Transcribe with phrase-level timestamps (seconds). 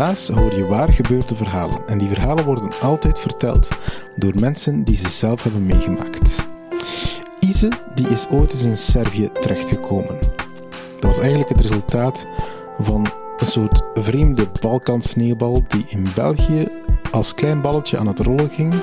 [0.00, 3.68] In Relaas hoor je waar gebeurde verhalen en die verhalen worden altijd verteld
[4.16, 6.48] door mensen die ze zelf hebben meegemaakt.
[7.40, 10.18] Ise die is ooit eens in Servië terechtgekomen.
[11.00, 12.26] Dat was eigenlijk het resultaat
[12.78, 13.06] van
[13.38, 16.68] een soort vreemde Balkansneeuwbal die in België
[17.10, 18.74] als klein balletje aan het rollen ging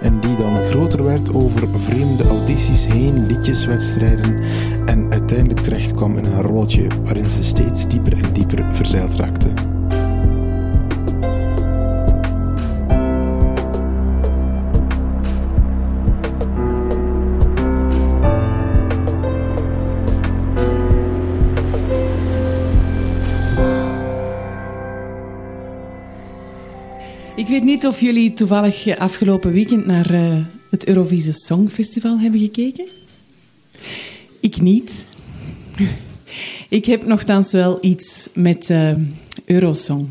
[0.00, 4.42] en die dan groter werd over vreemde audities heen, liedjeswedstrijden
[4.86, 9.71] en uiteindelijk terecht kwam in een rolletje waarin ze steeds dieper en dieper verzeild raakte.
[27.42, 30.36] Ik weet niet of jullie toevallig eh, afgelopen weekend naar eh,
[30.70, 32.86] het Eurovisie Songfestival hebben gekeken.
[34.40, 35.06] Ik niet.
[36.68, 38.90] Ik heb nogthans wel iets met eh,
[39.44, 40.06] Eurosong.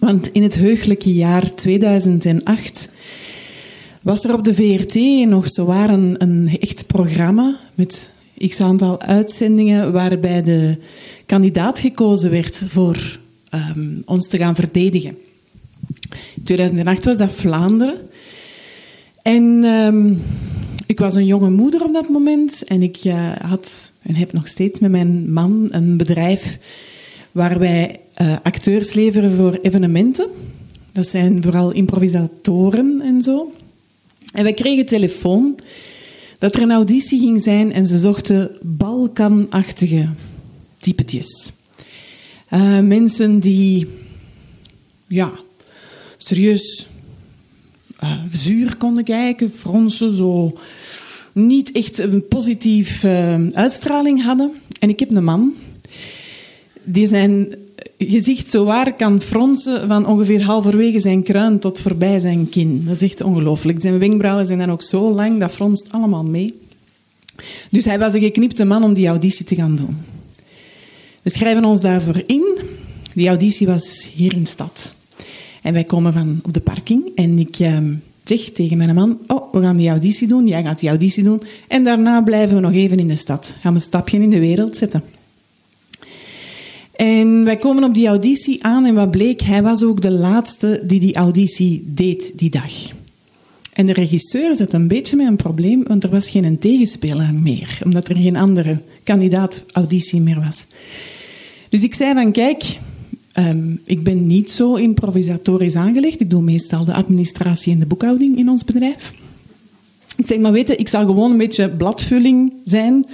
[0.00, 2.88] Want in het heugelijke jaar 2008
[4.02, 8.10] was er op de VRT nog zowaar een, een echt programma met
[8.48, 10.78] x aantal uitzendingen waarbij de
[11.26, 13.18] kandidaat gekozen werd voor
[13.50, 15.16] ehm, ons te gaan verdedigen.
[16.36, 17.96] In 2008 was dat Vlaanderen.
[19.22, 20.14] En ehm,
[20.86, 22.64] ik was een jonge moeder op dat moment.
[22.64, 26.58] En ik eh, had en heb nog steeds met mijn man een bedrijf
[27.32, 30.26] waar wij eh, acteurs leveren voor evenementen.
[30.92, 33.52] Dat zijn vooral improvisatoren en zo.
[34.32, 35.58] En wij kregen telefoon
[36.38, 40.08] dat er een auditie ging zijn en ze zochten Balkanachtige
[40.78, 41.50] typetjes.
[42.48, 43.86] Eh, mensen die
[45.06, 45.32] ja,
[46.24, 46.86] serieus
[47.98, 50.58] eh, zuur konden kijken, fronsen, zo
[51.32, 54.52] niet echt een positieve eh, uitstraling hadden.
[54.78, 55.54] En ik heb een man
[56.84, 57.54] die zijn
[57.98, 62.84] gezicht zo waar kan fronsen van ongeveer halverwege zijn kruin tot voorbij zijn kin.
[62.86, 63.80] Dat is echt ongelooflijk.
[63.80, 66.58] Zijn wenkbrauwen zijn dan ook zo lang, dat fronst allemaal mee.
[67.70, 69.96] Dus hij was een geknipte man om die auditie te gaan doen.
[71.22, 72.58] We schrijven ons daarvoor in.
[73.14, 74.94] Die auditie was hier in de stad.
[75.64, 77.94] En wij komen van op de parking en ik ehm,
[78.24, 81.42] zeg tegen mijn man, oh, we gaan die auditie doen, jij gaat die auditie doen.
[81.68, 83.54] En daarna blijven we nog even in de stad.
[83.60, 85.02] Gaan we een stapje in de wereld zetten.
[86.96, 90.80] En wij komen op die auditie aan en wat bleek, hij was ook de laatste
[90.84, 92.72] die die auditie deed die dag.
[93.72, 97.78] En de regisseur zat een beetje met een probleem, want er was geen tegenspeler meer,
[97.84, 100.66] omdat er geen andere kandidaat auditie meer was.
[101.68, 102.78] Dus ik zei van, kijk,
[103.34, 106.20] ehm, ik ben niet zo improvisatorisch aangelegd.
[106.20, 109.12] Ik doe meestal de administratie en de boekhouding in ons bedrijf.
[110.16, 113.06] Ik zeg, maar weet je, ik zal gewoon een beetje bladvulling zijn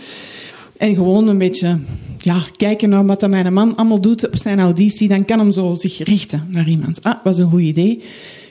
[0.77, 1.79] en gewoon een beetje
[2.19, 5.09] ja, kijken naar wat mijn man allemaal doet op zijn auditie.
[5.09, 7.03] Dan kan hem zo zich richten naar iemand.
[7.03, 7.97] Ah, was een goed idee.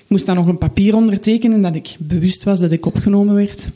[0.09, 3.67] Ik moest dan nog een papier ondertekenen dat ik bewust was dat ik opgenomen werd.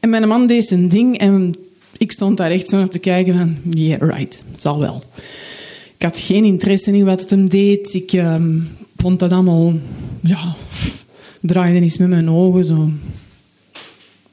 [0.00, 1.54] En mijn man deed zijn ding en
[1.96, 5.02] ik stond daar echt zo naar te kijken van, yeah, right, zal wel.
[5.96, 7.94] Ik had geen interesse in wat het hem deed.
[7.94, 8.60] Ik ehm,
[8.96, 9.72] vond dat allemaal,
[10.20, 10.54] ja,
[11.40, 12.90] draaide eens met mijn ogen zo,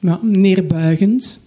[0.00, 1.40] ja, neerbuigend.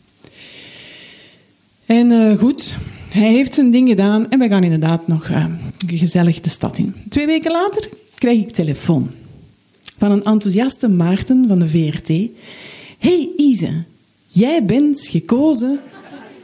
[1.85, 2.75] En eh, goed,
[3.09, 5.45] hij heeft zijn ding gedaan en we gaan inderdaad nog eh,
[5.87, 6.95] gezellig de stad in.
[7.09, 9.11] Twee weken later krijg ik telefoon
[9.97, 12.07] van een enthousiaste Maarten van de VRT.
[12.97, 13.83] Hey Ise,
[14.27, 15.79] jij bent gekozen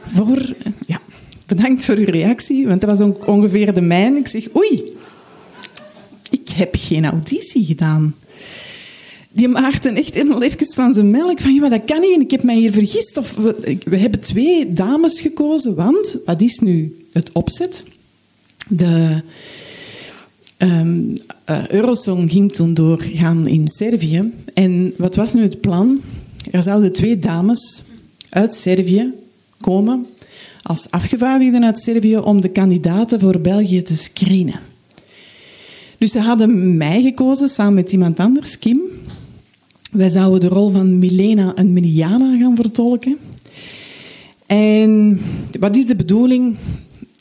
[0.04, 0.54] voor...
[0.86, 1.00] Ja,
[1.46, 4.18] bedankt voor uw reactie, want dat was on- ongeveer de mijne.
[4.18, 4.92] Ik zeg, oei,
[6.30, 8.14] ik heb geen auditie gedaan.
[9.30, 11.40] die Maarten echt helemaal even van zijn melk.
[11.40, 13.16] Van, ja, dat kan niet ik heb mij hier vergist.
[13.16, 13.34] Of,
[13.84, 17.82] we, hebben twee dames gekozen, want wat is nu het opzet?
[18.68, 19.22] De
[20.56, 24.32] eh, Eurosong ging toen doorgaan in Servië.
[24.54, 26.00] En wat was nu het plan?
[26.50, 27.82] Er zouden twee dames
[28.28, 29.12] uit Servië
[29.60, 30.06] komen
[30.64, 34.60] als afgevaardigden uit Servië om de kandidaten voor België te screenen.
[35.98, 38.80] Dus ze hadden mij gekozen samen met iemand anders, Kim.
[39.90, 43.16] Wij zouden de rol van Milena en Miliana gaan vertolken.
[44.46, 45.20] En
[45.60, 46.56] wat is de bedoeling?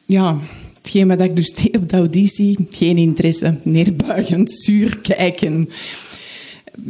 [0.06, 0.39] Ja,
[0.74, 5.69] hetgeen wat ik dus deed op de auditie, geen interesse, neerbuigend, zuur kijken,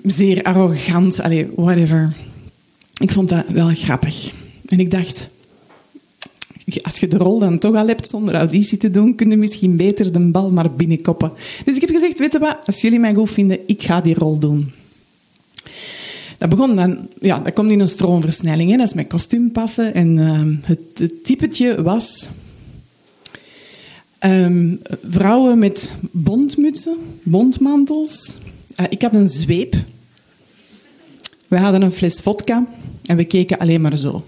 [0.06, 2.16] zeer arrogant, allez, whatever.
[3.02, 4.32] Ik vond dat wel grappig.
[4.66, 5.30] En ik dacht,
[6.84, 9.78] als je de rol dan toch al hebt zonder auditie te doen, kun je misschien
[9.78, 11.32] beter de bal maar binnenkoppen.
[11.66, 14.14] Dus ik heb gezegd, weet je wat, als jullie mij goed vinden, ik ga die
[14.14, 14.72] rol doen.
[16.38, 18.72] Dat begon dan, ja, dat komt in een stroomversnelling.
[18.72, 18.78] Hè.
[18.78, 19.94] Dat is met kostuum passen.
[19.94, 22.28] En uh, het, typetje was
[24.20, 28.34] um, vrouwen met bondmutsen, bondmantels.
[28.80, 29.76] Uh, ik had een zweep.
[31.48, 32.66] We hadden een fles vodka
[33.06, 34.24] en we keken alleen maar zo.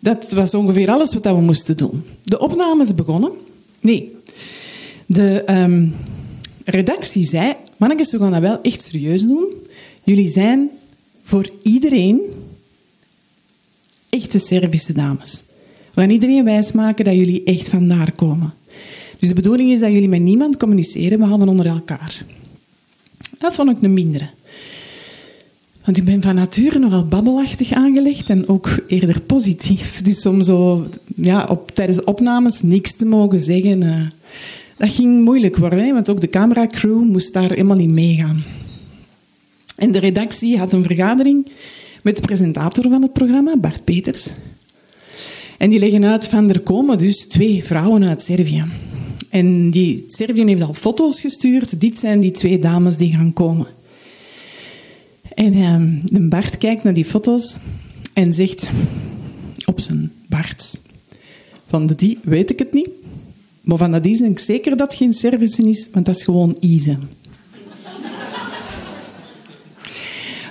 [0.00, 2.04] Dat was ongeveer alles wat we moesten doen.
[2.22, 3.32] De opnames begonnen.
[3.80, 4.12] Nee,
[5.06, 5.94] de um,
[6.64, 9.52] redactie zei: Mannetjes, we gaan dat wel echt serieus doen.
[10.04, 10.70] Jullie zijn
[11.22, 12.20] voor iedereen
[14.08, 15.42] echte Servische dames.
[15.94, 18.54] We gaan iedereen wijsmaken dat jullie echt vandaar komen.
[19.18, 22.24] Dus de bedoeling is dat jullie met niemand communiceren, behalve onder elkaar.
[23.38, 24.28] Dat vond ik een mindere.
[25.86, 30.02] Want ik ben van nature nogal babbelachtig aangelegd en ook eerder positief.
[30.02, 30.86] Dus om zo
[31.16, 34.00] ja, op, tijdens opnames niks te mogen zeggen, uh,
[34.76, 35.94] dat ging moeilijk worden.
[35.94, 38.44] Want ook de cameracrew moest daar helemaal in meegaan.
[39.76, 41.46] En de redactie had een vergadering
[42.02, 44.28] met de presentator van het programma, Bart Peters.
[45.58, 48.64] En die leggen uit van er komen dus twee vrouwen uit Servië.
[49.30, 51.80] En die Servië heeft al foto's gestuurd.
[51.80, 53.66] Dit zijn die twee dames die gaan komen.
[55.36, 57.56] En de Bart kijkt naar die foto's
[58.12, 58.70] en zegt
[59.64, 60.80] op zijn Bart:
[61.66, 62.88] Van de die weet ik het niet.
[63.60, 66.56] Maar van dat ben ik zeker dat het geen service is, want dat is gewoon
[66.60, 66.96] Ise.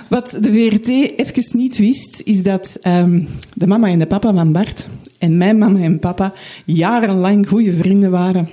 [0.08, 4.52] Wat de VRT even niet wist, is dat um, de mama en de papa van
[4.52, 4.86] Bart
[5.18, 6.34] en mijn mama en papa
[6.64, 8.48] jarenlang goede vrienden waren.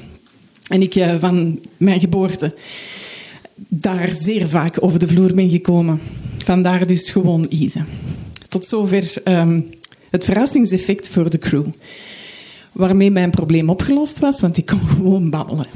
[0.68, 2.56] En ik uh, van mijn geboorte
[3.68, 6.00] daar zeer vaak over de vloer ben gekomen.
[6.38, 7.84] Vandaar dus gewoon Ise.
[8.50, 9.70] Tot zover um,
[10.10, 11.66] het verrassingseffect voor de crew.
[12.72, 15.68] Waarmee mijn probleem opgelost was, want ik kon gewoon babbelen.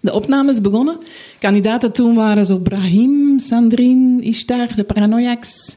[0.00, 0.98] De opnames begonnen.
[1.38, 5.76] Kandidaten toen waren zo Brahim, Sandrine, Ishtar, de Paranoiacs.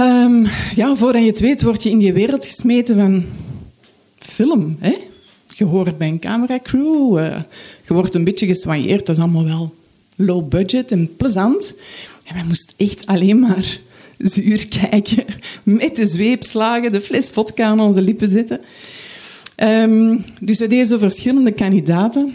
[0.00, 3.24] Um, ja, voordat je het weet, word je in die wereld gesmeten van
[4.18, 4.76] film.
[4.78, 4.96] Hè?
[5.46, 7.36] Je hoort bij een cameracrew, uh,
[7.86, 9.06] je wordt een beetje geswanjeerd.
[9.06, 9.74] Dat is allemaal wel
[10.24, 11.74] low budget en plezant.
[12.24, 13.78] En wij moesten echt alleen maar
[14.18, 15.24] zuur kijken,
[15.62, 18.60] met de zweepslagen, de fles vodka aan onze lippen zetten.
[19.56, 22.34] Um, dus we deden zo verschillende kandidaten.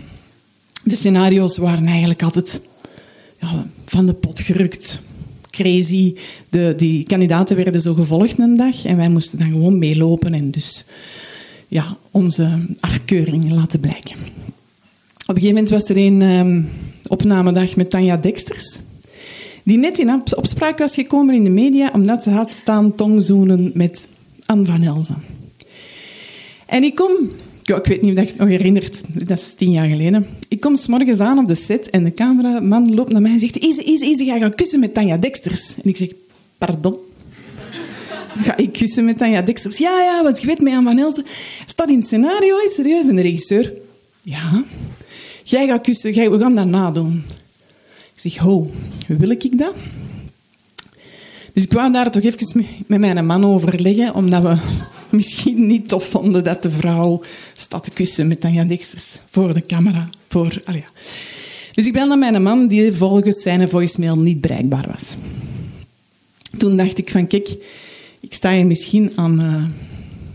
[0.84, 2.62] De scenario's waren eigenlijk altijd
[3.42, 5.02] ja, van de pot gerukt.
[5.50, 6.16] Crazy.
[6.50, 10.52] De, die kandidaten werden zo gevolgd een dag en wij moesten dan gewoon meelopen en
[10.52, 10.86] dus
[11.68, 14.16] ja, onze afkeuring laten blijken.
[15.28, 16.70] Op een gegeven moment was er een um,
[17.08, 18.78] opnamedag met Tanja Dexters,
[19.64, 24.08] die net in opspraak was gekomen in de media omdat ze had staan tongzoenen met
[24.46, 25.24] Anne van Elzen.
[26.66, 27.12] En ik kom,
[27.64, 30.28] ik weet niet of je het nog herinnert, dat is tien jaar geleden.
[30.48, 33.58] Ik kom s'morgens aan op de set en de cameraman loopt naar mij en zegt:
[33.58, 35.76] Easy, easy, ga gaan kussen met Tanja Dexters.
[35.76, 36.10] En ik zeg:
[36.58, 36.98] Pardon?
[38.38, 39.78] Ga ik kussen met Tanja Dexters?
[39.78, 41.26] Ja, ja, want je weet, met Anne van Elzen
[41.66, 43.08] staat in het scenario, is serieus.
[43.08, 43.74] En de regisseur:
[44.22, 44.64] Ja,
[45.50, 47.24] jij gaat kussen, we gaan dat nadoen.
[48.14, 48.72] Ik zeg, ho,
[49.08, 49.74] wil ik dat?
[51.54, 54.58] Dus ik wou daar toch even met mijn man overleggen, omdat we
[55.18, 57.22] misschien niet tof vonden dat de vrouw
[57.54, 60.10] staat te kussen met Tanja Dexters voor de camera.
[60.28, 60.84] Voor, ja.
[61.74, 65.10] Dus ik bel naar mijn man, die volgens zijn voicemail niet bereikbaar was.
[66.58, 67.48] Toen dacht ik van, kijk,
[68.20, 69.64] ik sta hier misschien aan uh,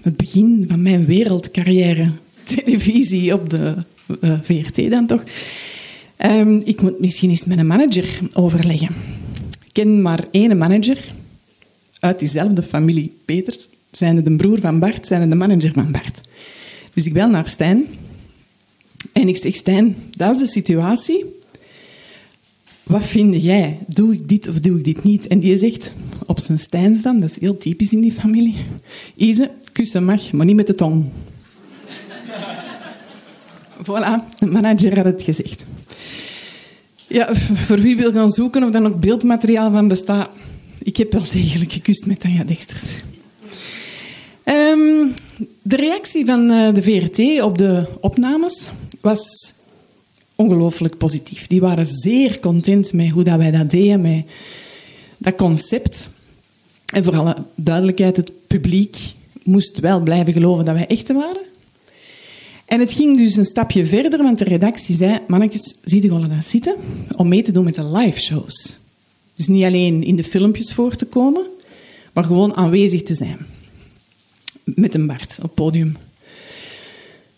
[0.03, 2.13] het begin van mijn wereldcarrière
[2.43, 3.75] televisie op de
[4.43, 5.23] VRT dan toch.
[6.19, 8.89] Um, ik moet misschien eens met een manager overleggen.
[9.65, 11.05] Ik ken maar één manager
[12.01, 13.69] uit diezelfde familie Peters.
[13.91, 16.21] Zijn de broer van Bart, zijn de manager van Bart.
[16.95, 17.85] Dus ik bel naar Stijn.
[19.13, 21.25] En ik zeg, Stijn, dat is de situatie.
[22.83, 23.79] Wat vind jij?
[23.87, 25.27] Doe ik dit of doe ik dit niet?
[25.27, 25.93] En die zegt,
[26.27, 28.55] op zijn Stijns dan, dat is heel typisch in die familie.
[29.17, 31.05] Ise, kussen mag, maar niet met de tong.
[33.83, 35.65] Voilà, de manager had het gezegd.
[37.07, 37.35] Ja,
[37.67, 40.31] voor wie wil gaan zoeken of daar nog beeldmateriaal van bestaat.
[40.83, 42.85] Ik heb wel degelijk gekust met Tanja Dexters.
[44.45, 45.07] Ehm,
[45.63, 48.69] de reactie van eh, de VRT op de opnames
[49.01, 49.53] was
[50.35, 51.47] ongelooflijk positief.
[51.47, 54.25] Die waren zeer content met hoe dat wij dat deden, met
[55.19, 56.09] dat concept.
[56.87, 58.97] En voor alle duidelijkheid, het publiek
[59.43, 61.49] moest wel blijven geloven dat wij echte waren.
[62.71, 65.19] En het ging dus een stapje verder, want de redactie zei...
[65.27, 66.75] Mannetjes, zie je dat zitten?
[67.17, 68.79] Om mee te doen met de live shows.
[69.35, 71.43] Dus niet alleen in de filmpjes voor te komen,
[72.13, 73.39] maar gewoon aanwezig te zijn.
[74.65, 75.97] Met een Bart op podium.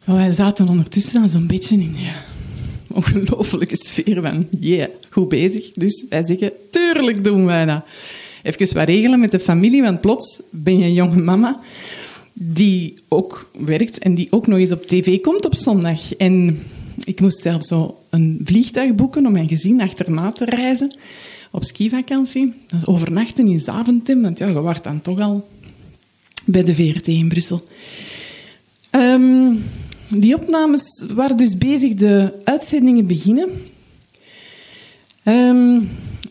[0.05, 2.25] Maar wij zaten ondertussen dan zo'n beetje in ja,
[2.95, 4.47] ongelofelijke sfeer van...
[4.61, 5.71] Yeah, goed bezig.
[5.73, 7.85] Dus wij zeggen, tuurlijk doen wij dat.
[8.43, 11.61] Even wat regelen met de familie, want plots ben je een jonge mama
[12.33, 16.15] die ook werkt en die ook nog eens op tv komt op zondag.
[16.15, 16.63] En
[17.05, 20.97] ik moest zelf zo een vliegtuig boeken om mijn gezin achterna te reizen
[21.51, 22.53] op skivakantie.
[22.67, 25.49] Dat overnachten in Zaventem, want ja, je wacht dan toch al
[26.45, 27.67] bij de VRT in Brussel.
[28.91, 29.55] Ehm,
[30.09, 33.49] die opnames waren dus bezig de uitzendingen beginnen.
[35.23, 35.81] Ehm,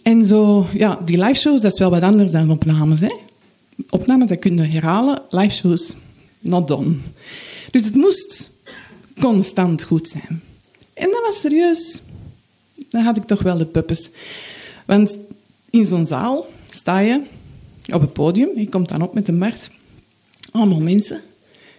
[0.03, 2.99] en zo, ja, die live shows, dat is wel wat anders dan opnames.
[2.99, 3.13] Hè?
[3.89, 5.21] Opnames, dat kun je herhalen.
[5.29, 5.93] Live shows,
[6.39, 6.95] not done.
[7.71, 8.51] Dus het moest
[9.19, 10.41] constant goed zijn.
[10.93, 12.01] En dat was serieus.
[12.89, 14.09] Dan had ik toch wel de puppes.
[14.85, 15.17] Want
[15.69, 17.21] in zo'n zaal sta je
[17.93, 18.49] op het podium.
[18.55, 19.69] Je komt dan op met een markt.
[20.51, 21.21] Allemaal mensen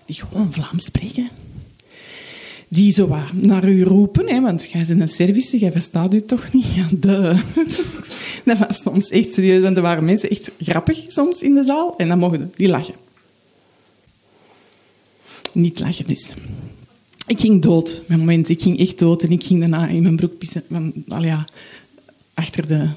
[0.06, 1.28] die gewoon Vlaams spreken.
[2.72, 6.20] Die zo wat naar u roepen, hè, want jij bent een service, jij verstaat u
[6.20, 6.66] toch niet?
[6.74, 6.88] Ja.
[8.44, 11.94] Dat was soms echt serieus, want er waren mensen echt grappig soms in de zaal.
[11.96, 12.94] En dan mogen die lachen.
[15.52, 16.34] Niet lachen dus.
[17.26, 18.48] Ik ging dood, mijn moment.
[18.48, 20.64] Ik ging echt dood en ik ging daarna in mijn broek pissen.
[20.68, 21.44] Want, al ja,
[22.34, 22.88] achter de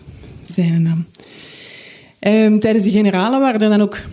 [0.44, 1.06] zijne naam.
[2.20, 4.04] Ehm, tijdens de generalen waren er dan ook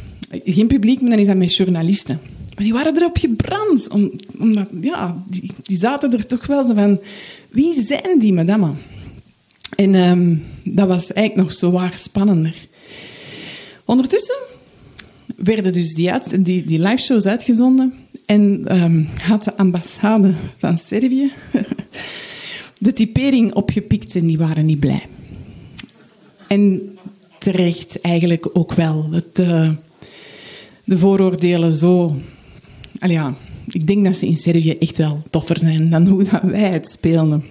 [0.44, 2.20] geen publiek, maar dan is dat met journalisten.
[2.54, 3.88] Maar die waren erop gebrand.
[3.88, 5.22] Om, omdat, ja,
[5.62, 7.00] die, zaten er toch wel zo van...
[7.50, 8.72] Wie zijn die madame?
[9.76, 12.54] En ehm, dat was eigenlijk nog zo waar spannender.
[13.84, 14.36] Ondertussen
[15.36, 17.94] werden dus die, uit, die, die live shows uitgezonden.
[18.26, 21.32] En um, had de ambassade van Servië
[22.78, 25.06] de typering opgepikt en die waren niet blij.
[26.46, 26.96] En
[27.38, 29.08] terecht eigenlijk ook wel.
[29.10, 29.70] Het, uh,
[30.84, 32.16] de vooroordelen zo...
[33.02, 33.20] Allee,
[33.68, 36.88] ik denk dat ze in Servië echt wel toffer zijn dan hoe dat wij het
[36.88, 37.44] spelen.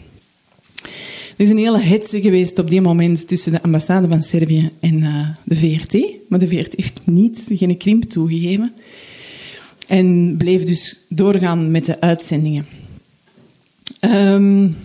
[1.37, 4.99] Er is een hele hetze geweest op die moment tussen de ambassade van Servië en
[4.99, 6.03] uh, de VRT.
[6.27, 8.73] Maar de VRT heeft niet, geen krimp toegegeven.
[9.87, 12.65] En bleef dus doorgaan met de uitzendingen.
[14.01, 14.75] Um,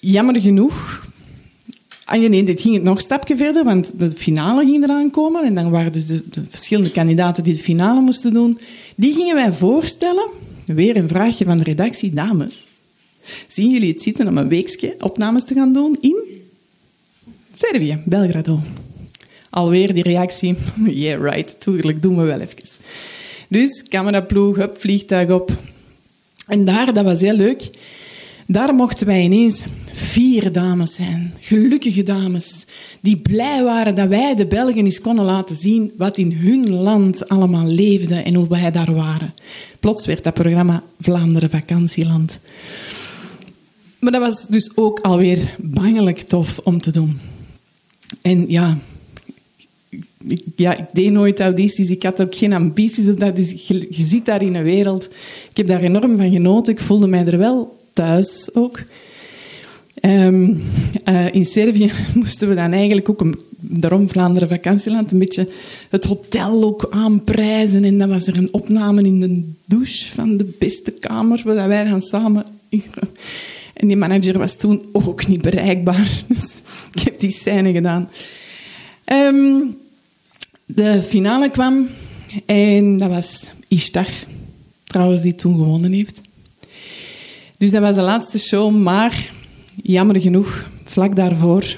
[0.00, 1.05] jammer genoeg
[2.08, 5.44] Ah, nee, dit ging het nog een stapje verder, want de finale ging eraan komen.
[5.44, 8.58] En dan waren dus de, de, verschillende kandidaten die de finale moesten doen.
[8.96, 10.28] Die gingen wij voorstellen.
[10.64, 12.14] Weer een vraagje van de redactie.
[12.14, 12.66] Dames,
[13.46, 16.16] zien jullie het zitten om een weekje opnames te gaan doen in
[17.52, 18.60] Servië, Belgrado?
[19.50, 20.54] Alweer die reactie.
[20.84, 22.58] Yeah, right, tuurlijk, doen we wel even.
[23.48, 25.50] Dus cameraploeg, hup, vliegtuig op.
[26.46, 27.70] En daar, dat was heel leuk
[28.46, 29.62] daar mochten wij ineens
[29.96, 31.34] vier dames zijn.
[31.40, 32.64] Gelukkige dames.
[33.00, 37.28] Die blij waren dat wij de Belgen eens konden laten zien wat in hun land
[37.28, 39.34] allemaal leefde en hoe wij daar waren.
[39.80, 42.40] Plots werd dat programma Vlaanderen Vakantieland.
[43.98, 47.18] Maar dat was dus ook alweer bangelijk tof om te doen.
[48.22, 48.78] En ja,
[50.28, 53.36] ik, ja, ik deed nooit audities, ik had ook geen ambities op dat.
[53.36, 55.04] Dus je, je zit daar in een wereld.
[55.50, 56.72] Ik heb daar enorm van genoten.
[56.72, 58.80] Ik voelde mij er wel thuis ook.
[60.02, 60.62] Um,
[61.08, 65.48] uh, in Servië moesten we dan eigenlijk ook, een, daarom Vlaanderen vakantieland, een beetje
[65.90, 67.84] het hotel ook aanprijzen.
[67.84, 71.84] En dan was er een opname in de douche van de beste kamer, waar wij
[71.84, 72.44] dan samen...
[73.76, 76.10] En die manager was toen ook niet bereikbaar.
[76.28, 76.60] Dus
[76.94, 78.08] ik heb die scène gedaan.
[79.12, 79.76] Um,
[80.66, 81.88] de finale kwam
[82.46, 84.08] en dat was Ishtar,
[84.84, 86.20] trouwens, die toen gewonnen heeft.
[87.58, 89.30] Dus dat was de laatste show, maar
[89.82, 91.76] jammer genoeg, vlak daarvoor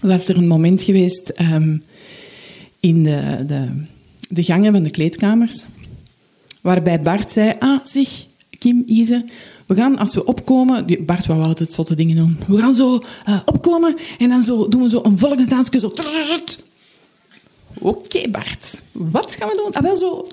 [0.00, 1.82] was er een moment geweest um,
[2.80, 3.68] in de, de,
[4.28, 5.64] de gangen van de kleedkamers,
[6.60, 8.08] waarbij Bart zei, ah zeg,
[8.50, 9.24] Kim, Ise,
[9.66, 11.04] we gaan als we opkomen...
[11.06, 12.38] Bart wou altijd zotte dingen doen.
[12.46, 15.78] We gaan zo eh, opkomen en dan zo, doen we zo een volksdansje.
[15.78, 15.92] Zo...
[17.78, 18.82] Oké, Bart.
[18.92, 19.72] Wat gaan we doen?
[19.72, 20.26] Ah, wel zo...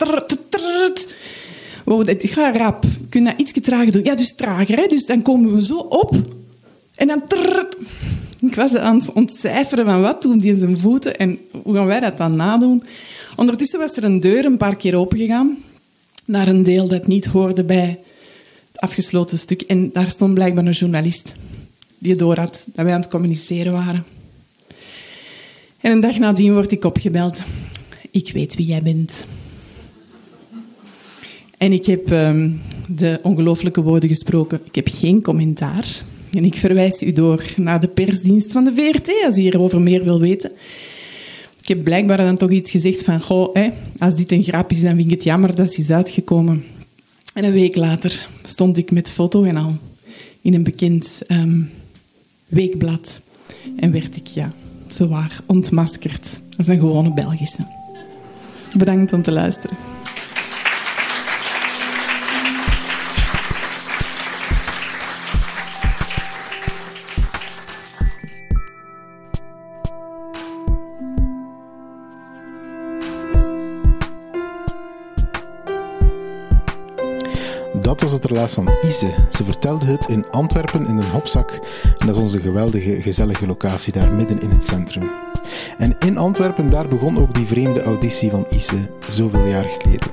[1.86, 2.86] Wow, gaat rap.
[3.10, 4.03] Kun je dat iets trager doen?
[4.03, 4.77] Ja, dus trager.
[4.77, 4.88] Hè?
[4.88, 6.15] Dus dan komen we zo op
[7.10, 7.27] en dan...
[7.27, 7.77] trrrt.
[8.39, 11.86] Ik was aan het ontcijferen van wat doen die in zijn voeten en hoe gaan
[11.86, 12.83] wij dat dan nadoen.
[13.36, 15.57] Ondertussen was er een deur een paar keer opengegaan
[16.25, 18.00] naar een deel dat niet hoorde bij
[18.72, 19.62] het afgesloten stuk.
[19.62, 21.36] En daar stond blijkbaar een journalist
[21.98, 24.05] die door had dat wij aan het communiceren waren.
[25.79, 27.41] En een dag nadien word ik opgebeld.
[28.12, 29.25] Ik weet wie jij bent.
[31.57, 32.51] En ik heb ehm,
[32.88, 34.60] de ongelooflijke woorden gesproken.
[34.63, 36.03] Ik heb geen commentaar.
[36.33, 40.03] En ik verwijs u door naar de persdienst van de VRT als u hierover meer
[40.03, 40.51] wil weten.
[41.61, 43.55] Ik heb blijkbaar dan toch iets gezegd van, goh,
[43.97, 46.65] als dit een grap is, dan vind ik het jammer dat ze is uitgekomen.
[47.33, 49.77] En een week later stond ik met foto en al
[50.41, 51.61] in een bekend ehm,
[52.47, 53.21] weekblad.
[53.75, 54.51] En werd ik, ja,
[54.87, 57.67] zowaar ontmaskerd als een gewone Belgische.
[58.77, 59.92] Bedankt om te luisteren.
[78.51, 79.13] Van Ise.
[79.31, 81.51] Ze vertelde het in Antwerpen in een hopzak.
[81.97, 85.12] En dat is onze geweldige, gezellige locatie daar midden in het centrum.
[85.77, 90.12] En in Antwerpen, daar begon ook die vreemde auditie van Ise, zoveel jaar geleden.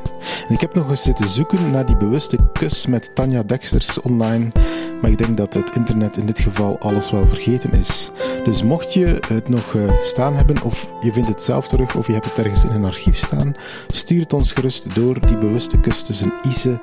[0.51, 4.53] Ik heb nog eens zitten zoeken naar die bewuste kus met Tanja Dexters online.
[5.01, 8.11] Maar ik denk dat het internet in dit geval alles wel vergeten is.
[8.45, 12.07] Dus mocht je het nog eh, staan hebben, of je vindt het zelf terug, of
[12.07, 13.55] je hebt het ergens in een archief staan,
[13.89, 16.81] stuur het ons gerust door, die bewuste kus tussen Ise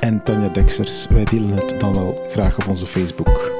[0.00, 1.06] en Tanja Dexters.
[1.08, 3.59] Wij delen het dan wel graag op onze Facebook.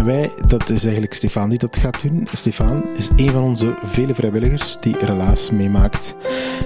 [0.00, 2.28] En wij, dat is eigenlijk Stefan die dat gaat doen.
[2.32, 6.16] Stefan is een van onze vele vrijwilligers die Relaas meemaakt.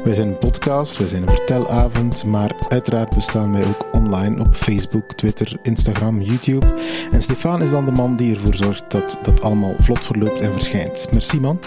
[0.05, 4.55] Wij zijn een podcast, wij zijn een vertelavond, maar uiteraard bestaan wij ook online op
[4.55, 6.67] Facebook, Twitter, Instagram, YouTube.
[7.13, 10.53] En Stefan is dan de man die ervoor zorgt dat dat allemaal vlot verloopt en
[10.53, 11.07] verschijnt.
[11.13, 11.61] Merci man.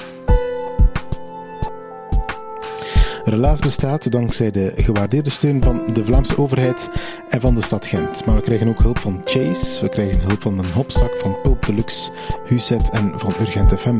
[3.30, 6.90] Relaas bestaat dankzij de gewaardeerde steun van de Vlaamse overheid
[7.30, 8.26] en van de stad Gent.
[8.26, 11.66] Maar we krijgen ook hulp van Chase, we krijgen hulp van een hopzak, van Pulp
[11.66, 12.12] Deluxe,
[12.46, 14.00] Huset en van Urgent FM.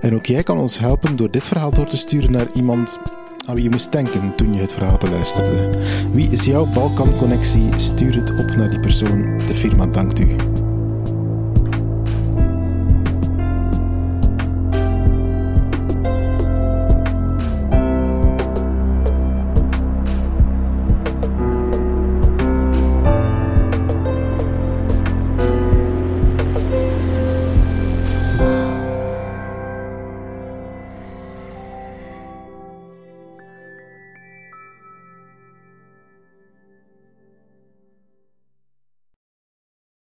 [0.00, 2.98] En ook jij kan ons helpen door dit verhaal door te sturen naar iemand
[3.46, 5.68] aan wie je moest denken toen je het verhaal beluisterde.
[6.12, 7.68] Wie is jouw Balkan-connectie?
[7.76, 9.38] Stuur het op naar die persoon.
[9.46, 10.49] De firma dankt u.